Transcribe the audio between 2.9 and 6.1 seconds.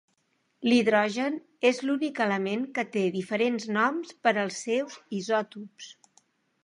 té diferents noms per als seus isòtops.